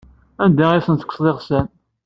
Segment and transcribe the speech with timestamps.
[0.43, 1.67] Anda ay asen-tekkseḍ iɣsan?